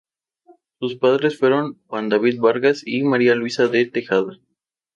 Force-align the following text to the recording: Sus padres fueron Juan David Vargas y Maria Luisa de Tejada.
Sus 0.79 0.95
padres 0.95 1.37
fueron 1.37 1.79
Juan 1.85 2.09
David 2.09 2.39
Vargas 2.41 2.81
y 2.83 3.03
Maria 3.03 3.35
Luisa 3.35 3.67
de 3.67 3.85
Tejada. 3.85 4.33